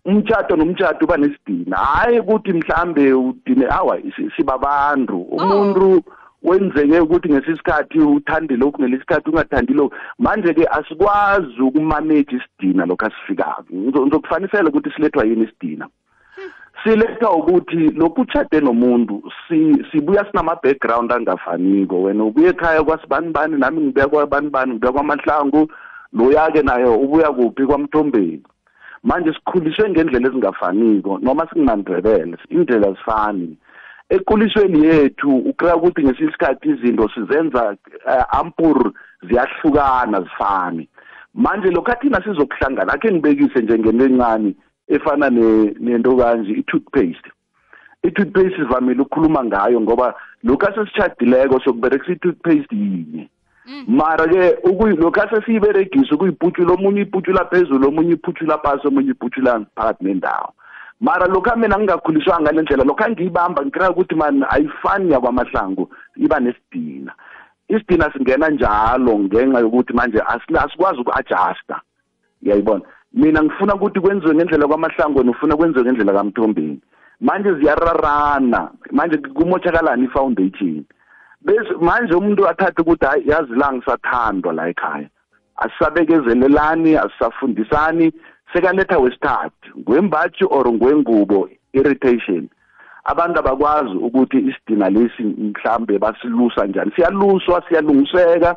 [0.05, 6.03] Umtshato nomtshato uba nesidina hayi ukuthi mhlambe udine awa si- sibabantu umuntu
[6.43, 9.95] wenzeke ukuthi ngesisikhathi uthandile lokhu ngelesikhathi ungathandi lokhu.
[10.19, 13.65] Manje-ke asikwazi ukumanage isidina lokhu asifikako.
[13.73, 15.87] Ngizo- ngizokufanisela ukuthi silethwa yini isidina?
[16.83, 22.01] Silethwa ukuthi lokhu utshade nomuntu si- sibuya sinama-background angafaniko.
[22.03, 25.71] Wena ubuya ekhaya kwasibanibani nami ngibuya kwabanibani ngibuya kwamahlangu
[26.13, 28.43] loya-ke nayo ubuya kuphi kwamthombeni
[29.03, 33.57] manje sikhuliswe ngendlela ezingafaniko noma singinandrebele indlela zifani
[34.15, 38.91] ekulisweni yethu ukrea ukuthi ngesinye isikhathi izinto sizenza uh, ampur
[39.27, 40.89] ziyahlukana zifani
[41.33, 44.53] manje lokhathi thina sizokuhlangana akhe ngibekise nje ngento encane
[44.87, 47.29] efana ne- nento kanje i-toothpaste.
[48.03, 53.29] I-toothpaste sivamile ukukhuluma ngayo ngoba lokhu asesitshadileko sokuberekisa i-toothpaste yinye.
[53.87, 60.49] Mara-ke ukuyi- lokhu asesiyiberegisa ukuyiputshula omunye iputshula phezulu omunye iputshula phasi omunye iputshula phakathi nendawo.
[61.03, 67.11] Mara lokhu mina ngingakhuliswanga ngale ndlela lokhu angiyibamba ngikira ukuthi mani ayifani yakwamahlangu iba nesidina.
[67.67, 71.81] Isidina singena njalo ngenxa yokuthi manje asila- asikwazi uku-adjusta.
[72.43, 72.81] Uyayibona?
[73.13, 76.79] Mina ngifuna ukuthi kwenziwe ngendlela kwamahlangu wena ufuna kwenziwe ngendlela kamthombeni.
[77.21, 80.83] Manje ziyararana manje kumotshakalani i-foundation?
[81.41, 85.09] Bese manje umuntu athathe ukuthi hayi yazi la ngisathandwa la ekhaya.
[85.55, 88.13] Asisabekezelelani asisafundisani
[88.53, 92.49] sekaletha wesithathu ngwembathi or ngwengubo irritation.
[93.05, 96.91] Abantu abakwazi ukuthi isidina lesi mhlambe basilusa njani.
[96.95, 98.55] Siyaluswa siyalungiseka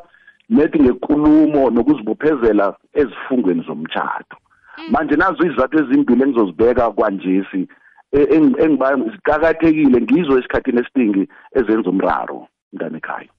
[0.49, 4.37] nethi ngekulumo nokuzibophezela ezifungweni zomtshato.
[4.91, 7.67] Manje nazo izizathu ezimbili engizozibeka kwanjesi
[8.11, 13.29] e- eng- engiba ziqakathekile ngizo esikhathini esiningi ezenza umraro mntane ekhaya.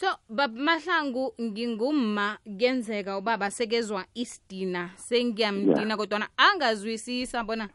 [0.00, 4.90] So babamahlangu ngingumma kuyenzeka ubaba sekezwa isidina.
[4.96, 7.68] Sengiyamdina kodwana angazwisisa bona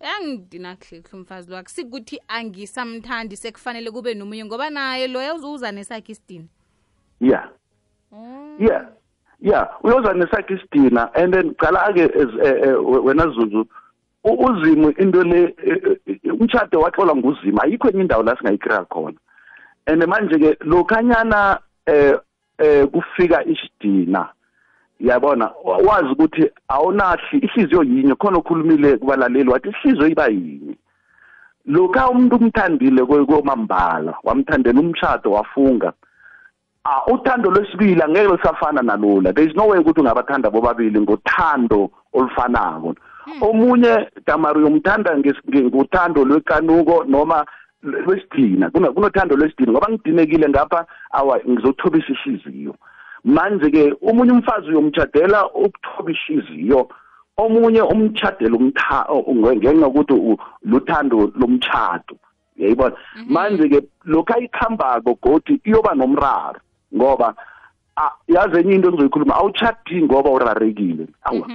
[0.00, 6.12] uyangidina kuhle kuhle umfazi lwakhe sikuthi angisamthandi sekufanele kube nomunye ngoba naye loya uzuza nesakhe
[6.12, 6.44] isidina.
[7.20, 7.50] Yeah.
[8.58, 8.88] Yeah.
[9.40, 13.66] Ya uyoza nesakhe isidina and then cala-ke eh, eh, wena zuzu
[14.24, 17.62] uzimu into le eh, umtshado waxolwa nguzima.
[17.62, 19.18] Ayikho enye indawo la singayikira khona.
[19.88, 22.18] And manje-ke lokhanyana eh
[22.58, 24.28] eh kufika isidina.
[25.00, 30.74] Yabona wa- wazi ukuthi awunahli ihliziyo yinye khona okhulumile kubalaleli wathi ihliziyo iba yinye.
[31.66, 35.92] Lokha umuntu umthandile ko- komambala wamthandela umshado wafunga
[36.84, 39.32] ah uthando lwesibili angeke lisafana nalula.
[39.32, 42.94] There is no way ukuthi ungabathanda bobabili ngothando olufanako.
[43.40, 44.60] Omunye damari
[45.48, 47.44] nge- ngothando lwekanuko noma
[47.86, 52.74] lwesidina Kuno- kunothando lwesidina ngoba ngidinekile ngapha awa ngizothobisa ihliziyo.
[53.24, 56.88] Manje-ke omunye umfazi uyomtshadela ukuthoba ihliziyo.
[57.36, 62.16] Omunye umtshadela ngenxa yokuthi luthando lomtshado
[62.58, 62.96] uyayibona?
[63.28, 66.60] Manje-ke lokhu ayikhambako godi iyoba nomraro
[66.94, 67.34] ngoba
[68.28, 71.06] yazi enye into engizoyikhuluma awutshadi ngoba urarekile.
[71.24, 71.46] Awa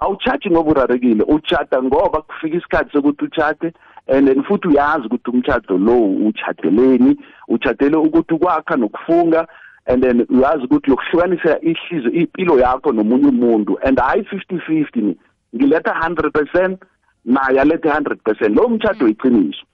[0.00, 3.72] awutshadi ngoba urarekile utshada ngoba kufika isikhathi sokuthi utshade
[4.10, 7.16] and then futhi uyazi ukuthi umtshado lowo utshadeleni
[7.48, 9.46] utshadele ukuthi ukwakha nokufunga
[9.86, 13.78] and then uyazi ukuthi yokuhlukanisa ihliziyo impilo yakho nomunye umuntu.
[13.82, 15.16] And hayi 50-50 ni
[15.56, 16.82] ngiletha 100 percent
[17.24, 18.56] naye alethe 100 percent.
[18.56, 19.64] Lowo mtshado yiqiniso.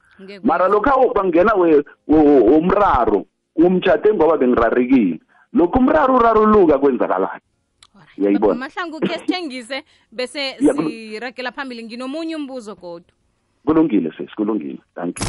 [0.42, 5.20] Mara lokhu bangena we- wo- womraro umtshade ngoba bengirarekile
[5.52, 7.40] lokhu umraro uraruluka kwenzakalani?
[8.18, 8.54] Uyayibona?
[8.54, 11.84] mahlangu ke sithengise bese Yeah, kul- sirakela phambili.
[11.84, 13.15] Nginomunye umbuzo kodwa
[13.66, 14.78] kulungile sesi kulungile.
[14.94, 15.26] Thank you.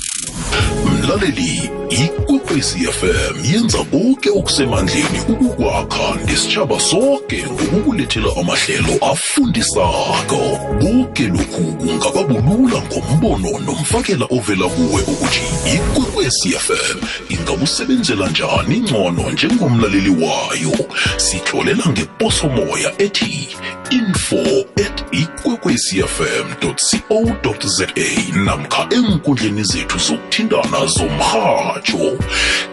[1.07, 10.59] Mlaleli ikwekwezi fm yenza konke okusemandleni ukukwakha nesitshaba sonke ngokukulethela amahlelo afundisako.
[10.81, 15.41] Konke lokhu kungababulula ngombono nomfakela ovela kuwe ukuthi
[15.75, 16.97] ikwekwezi fm
[17.29, 20.73] ingakusebenzela njani ngcono njengomlaleli wayo.
[21.17, 23.55] Sitlolela ngeposomoya ethi
[23.91, 27.87] info at ikwekwecfm co za
[28.35, 32.17] namkha enkundleni zethu zokuthintana zomrhatsho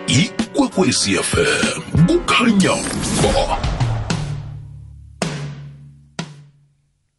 [0.06, 2.74] ikwekwecfm kukhanya
[3.22, 3.58] ba.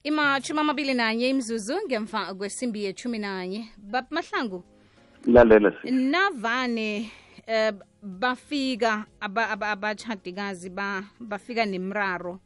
[0.03, 3.69] Imatshumi amabili nanye imzuzu ngemva kwesimbi yethumi nanye.
[3.77, 4.63] Bamahlangu mahlangu
[5.25, 7.11] lalela navane
[7.47, 12.39] eh bafika aba- aba- abatshadikazi ba bafika nemraro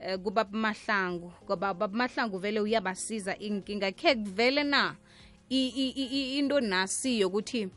[0.00, 4.94] eh kubaba mahlangu ngoba baba mahlangu vele uyabasiza inkinga khe kuvele na
[5.52, 7.68] into nasiyo ukuthi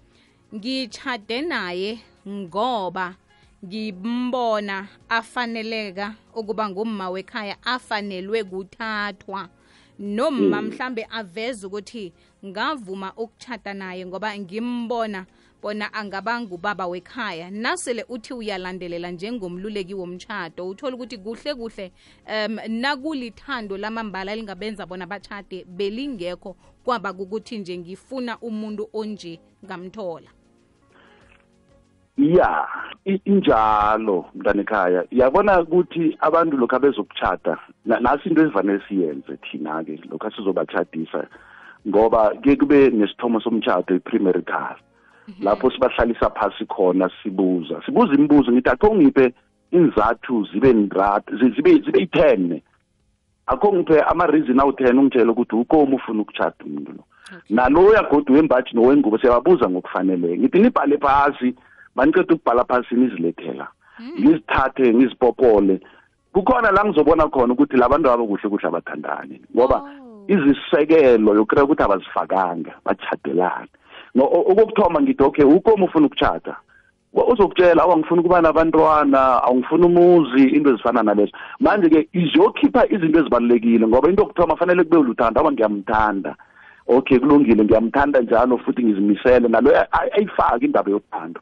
[0.56, 3.16] ngitshade naye ngoba
[3.66, 9.50] ngimbona afaneleka ukuba ngumma wekhaya afanelwe kuthathwa
[10.00, 10.68] noma Mm.
[10.68, 12.14] mhlambe aveza ukuthi
[12.46, 15.26] ngavuma ukuchata naye ngoba ngimbona
[15.66, 17.50] bona angabanga ubaba wekhaya.
[17.52, 21.92] Nasele uthi uyalandelela njengomluleki womtshato uthola ukuthi kuhle kuhle
[22.28, 30.30] um nakulithando lamambala elingabenza bona batshade belingekho kwaba kukuthi nje ngifuna umuntu onje ngamthola.
[32.18, 32.68] Ya
[33.26, 35.06] injalo mntana ekhaya.
[35.12, 41.28] Yabona ukuthi abantu lokhu abezokuchata na- nasi into esifanele siyenze thina-ke lokhu asizobatshadisa
[41.88, 44.76] ngoba ke kube nesithomo somtshato i-premarital
[45.42, 47.82] lapho sibahlalisa phasi khona sibuza.
[47.86, 49.34] Sibuza imibuzo ngithi akho ngiphe
[49.72, 52.62] inzathu zibe nrathu zi- zibe zibe yi-ten
[53.48, 57.04] akho ngiphe ama-reason awu-ten ungitshele ukuthi ukomu ufuna ukuchata umuntu lo.
[57.50, 61.56] Naloya godi wembathi nowengubo siyababuza ngokufaneleyo ngithi nibhale phasi
[61.96, 63.68] maniceda ukubhala phasi nizilethela.
[64.20, 65.80] Ngizithathe ngizipopole
[66.34, 69.42] kukhona la ngizobona khona ukuthi labantu abo kuhle kuhle abathandani.
[69.56, 69.82] Ngoba
[70.28, 73.68] izisekelo yokuya ukuthi abazifakanga bachadelane
[74.16, 76.56] No- o- okokuthoma ngithi okay ukomu ufuna ukuchata
[77.14, 81.32] Wa- uzokutshela awu angifuni ukuba nabantwana awungifuni umuzi into ezifana nalezo.
[81.60, 86.36] Manje-ke izokhipha izinto ezibalulekile ngoba into yokuthoma fanele kube luthando awa ngiyamthanda.
[86.88, 91.42] Okay kulungile ngiyamthanda njalo futhi ngizimisele nalo ay- ayifake indaba yothando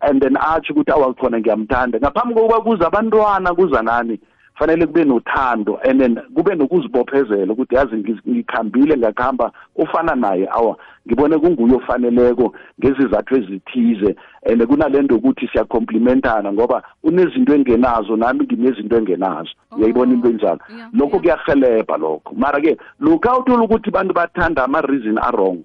[0.00, 1.98] and then atsho ukuthi awa khona ngiyamthanda.
[1.98, 4.18] Ngaphambi kokuba kuze abantwana kuza nani?
[4.54, 10.48] Fanele kube nothando and then kube nokuzibophezela ukuthi yazi ngiz- ngikhambile ngakuhamba ufana naye.
[10.50, 18.96] Awa ngibone kunguye ofaneleko ngezizathu ezithize and kunalento ukuthi siyacomplimentana ngoba unezinto engenazo nami nginezinto
[18.96, 19.50] engenazo.
[19.76, 20.60] Uyayibona into enjalo?
[20.92, 22.34] Lokho kuyahelebha lokho.
[22.36, 25.58] Mara-ke lokhu uthola ukuthi abantu bathanda ama-reason a-wrong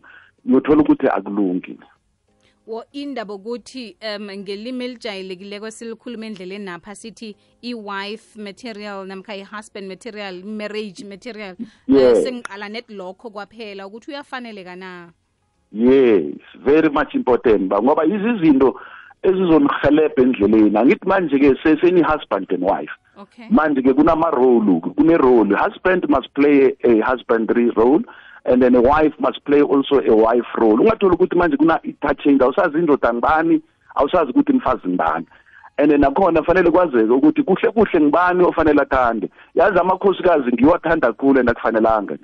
[0.45, 1.77] uyothola ukuthi akulungi.
[1.79, 1.98] wo
[2.91, 11.05] indaba ukuthi um ngelimi elijayelekileko silikhuluma endleleni napha sithi i-wife material namkha i-husband material marriage
[11.05, 11.55] material
[11.87, 12.11] Yeah.
[12.11, 15.09] uh, sengiqala net lokho kwaphela ukuthi uyafaneleka na?
[15.71, 18.79] Yes very much important ba ngoba izizinto
[19.23, 20.77] ezizonihelebha endleleni.
[20.77, 22.93] Angithi manje-ke seseni-husband and wife.
[23.17, 23.47] Okay.
[23.49, 25.55] Manje-ke kunama-role kune-role.
[25.55, 28.03] Husband must play a husbandry role
[28.49, 30.79] and then a wife must play also a wife role.
[30.81, 33.61] Ungatholi ukuthi manje kuna i-touching awusazi indoda ngibani
[33.95, 35.25] awusazi ukuthi mfazi ngibani
[35.77, 39.29] and nakhona fanele kwazeke ukuthi kuhle kuhle ngibani ofanele athande.
[39.55, 42.17] Yazi amakhosikazi ngiwathanda khulu and akufanelanga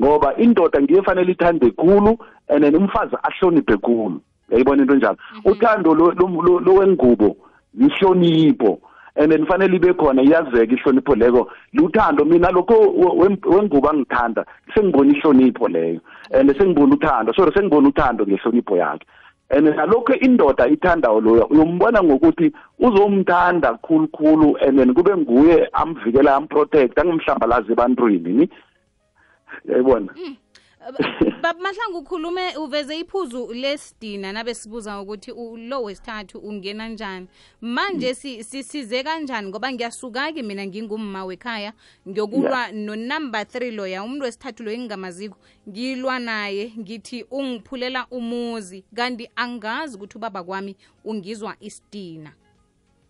[0.00, 4.20] ngoba indoda ngiyo efanele ithande khulu and then umfazi ahloniphe khulu.
[4.50, 5.16] Yayibona into njalo?
[5.44, 7.36] Uthando lo- lo- lo- lowengubo
[7.78, 8.78] yihlonipho.
[9.16, 11.50] And then fanele ibe khona iyazeka ihlonipho leko.
[11.74, 14.44] Luthando mina lokho we- wem- wengubo angithanda.
[14.74, 16.00] Sengibona ihlonipho leyo.
[16.32, 17.32] And sengibona uthando.
[17.34, 19.06] Sorry sengibona uthando ngehlonipho yakhe.
[19.50, 26.98] And nalokho indoda ithandayo loyo uyombona ngokuthi uzomthanda khulukhulu and then kube nguye amvikela amprotect
[26.98, 28.48] angimhlambalazi ebantwini ni?
[29.68, 30.08] Yayibona?
[31.42, 37.26] baba mahlanga ukhulume uveze iphuzu lesidina nabe sibuza ukuthi ulo lo wesithathu ungena njani?
[37.60, 39.48] Manje si- sisize kanjani?
[39.48, 41.72] Ngoba ngiyasuka-ke mina ngingumma wekhaya
[42.08, 44.02] ngiyokulwa nonumber three loya.
[44.04, 45.36] Umuntu wesithathu loyo engingamaziko
[45.68, 48.84] ngilwa naye ngithi ungiphulela umuzi.
[48.94, 52.32] Kanti angazi ukuthi ubaba kwami ungizwa isidina.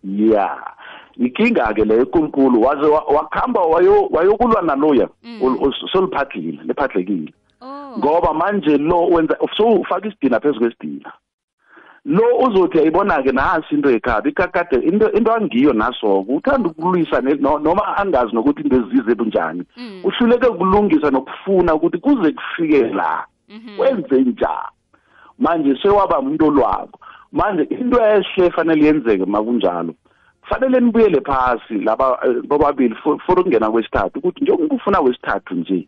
[0.05, 0.61] Ya
[1.17, 5.09] ikinga-ke leyo enkulunkulu waze wa- wakuhamba wayo- wayokulwa naloya.
[5.43, 7.35] Ol- soliphathile liphathekile
[7.99, 11.13] ngoba manje lo wenza so ufaka isidina phezu kwesidina.
[12.05, 17.59] Lo uzothi ayibona-ke nasi into ekhaba ikakade into into angiyo naso-ke uthanda ukulwisa ne- no-
[17.59, 19.63] noma angazi nokuthi into ezize bunjani.
[20.05, 23.25] Uhluleke kulungisa nokufuna ukuthi kuze kufike la.
[23.79, 24.69] Wenze njani?
[25.39, 26.99] Manje sewaba umuntu olwako.
[27.33, 29.95] Manje into ehle efanele yenzeke makunjalo.
[30.41, 35.87] Kufanele nibuyele phasi laba eh, bobabili for for ukungena kwesithathu ukuthi njengoba ufuna wesithathu nje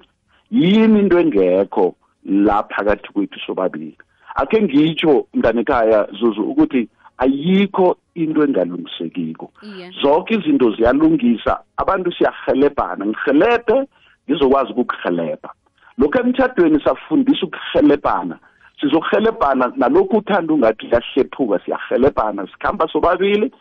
[0.54, 3.96] yini into engekho la phakathi kwethu sobabili?
[4.34, 6.88] Akhe ngitsho mntanekhaya zuzu ukuthi
[7.18, 9.52] ayikho into engalungisekiko.
[10.02, 13.86] Zonke izinto ziyalungisa abantu siyahelebhana ngihelebhe
[14.28, 15.50] ngizokwazi ukukuhelebha
[15.98, 18.38] lokhu emtshadweni safundisa ukuhelebhana
[18.80, 23.52] sizokuhelebhana nalokhu uthanda ungathi uyahlephuka siyahelebhana sikhamba sobabili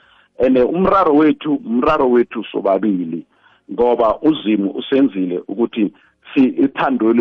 [0.46, 3.26] and umraro wethu umraro wethu sobabili.
[3.72, 5.94] Ngoba uzimu usenzile ukuthi
[6.34, 7.14] si ithando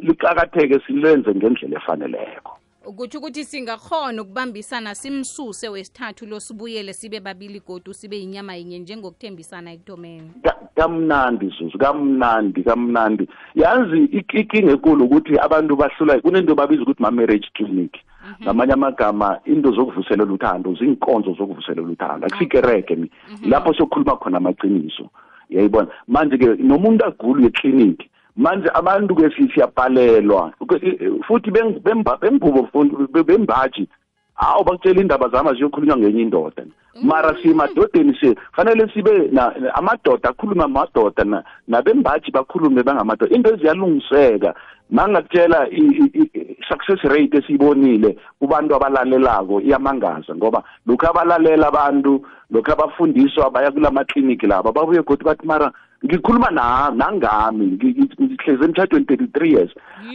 [0.00, 2.58] liqakatheke silenze ngendlela efaneleko.
[2.96, 9.72] Kutsho ukuthi singakhona ukubambisana simsuse wesithathu lo sibuyele sibe babili godu sibe yinyama yinye njengokuthembisana
[9.72, 10.30] ekuthomeni.
[10.42, 13.28] Ka- kamnandi zuzu kamnandi kamnandi.
[13.54, 17.96] Yazi ik- ikinga enkulu ukuthi abantu bahlula kunento babiza ukuthi ma-marriage clinic.
[18.42, 22.26] Ngamanye amagama into zokuvuselela uthando zinkonzo zokuvuselela uthando.
[22.26, 23.10] Akusikereke mi.
[23.48, 25.10] Lapho sokhuluma khona amaciniso
[25.50, 25.88] yayibona?
[26.08, 33.22] Manje-ke nomuntu agule eclinic manje abantu-ke si- siyabhalelwa Ke- futhi beng- bemba- bembubo fundi- be-
[33.22, 33.88] bembaji
[34.36, 36.62] awu bakutshela indaba zama ziyokhulunywa ngenye indoda.
[37.02, 43.34] Mara simadodeni si fanele sibe na- amadoda akhulume amadoda na- nabembaji bakhulume bangamadoda.
[43.34, 44.54] Into eziyalungiseka
[44.90, 52.72] mangakutshela i- i- i- success rate esiyibonile kubantu abalalelako iyamangaza ngoba lokhu abalalela abantu lokhu
[52.72, 55.72] abafundiswa baya kula makliniki laba babuye godi bathi mara
[56.04, 57.66] ngikhuluma na nangami?
[57.66, 59.70] Ngi- ngi- ngihlezi emthathweni 33 years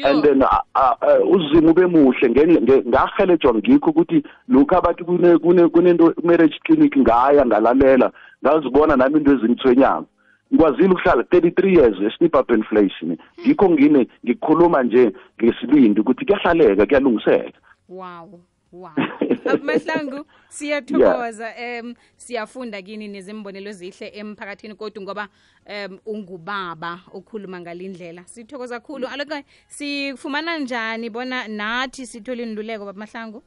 [0.06, 5.04] and then uh, uh, uh, uzimo ube muhle ngen- nge- ngahelejwa ngikho ukuthi lokhu abathi
[5.04, 8.12] kune kune kunento marriage clinic ngaya ngalalela
[8.46, 10.06] ngazibona nami into ezingithwenyako
[10.54, 13.18] ngikwazile ukuhlala 33 years esnipap inflation.
[13.40, 15.12] Ngikho ngine ngikhuluma nje
[15.44, 17.60] ngesibindi ukuthi kuyahlaleka kuyalungiseka.
[17.90, 18.40] Wow
[18.72, 18.92] wow.
[19.64, 25.28] Mahlangu siyathokoza um siyafunda kini nezimbonelo zihle emphakathini kodwa ngoba
[25.68, 33.44] um ungubaba okhuluma ngalindlela sithokoza kakhulu aloke sifumana njani bona nathi sithole induleko baba mahlangu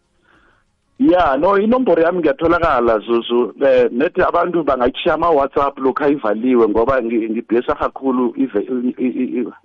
[0.99, 3.55] ya no inomboro yami ngiyatholakala zuzu.
[3.67, 8.35] Eh nethi abantu bangayishiya ama WhatsApp lokhu ayivaliwe ngoba ngi- ngibhesa kakhulu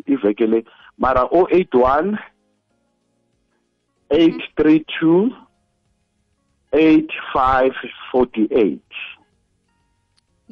[0.06, 0.66] iveke le.
[0.98, 2.18] Mara 081
[4.10, 5.32] 832
[6.74, 8.78] 8548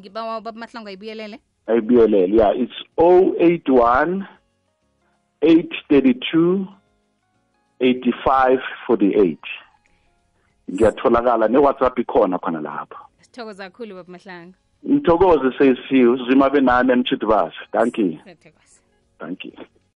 [0.00, 1.40] ngibawa baba mahlango ayibuyelele?
[1.66, 4.24] Ayibuyelele yeah it's 081
[5.42, 6.66] 832
[7.80, 9.36] 8548
[10.72, 14.56] ngiyatholakala ne-whatsapp ikhona khona lapho sithokoza kakhulu baba mahlanga
[14.88, 18.18] ngithokoze sesiyo uzima benani emchitibasa thank you.
[19.18, 19.52] Thank you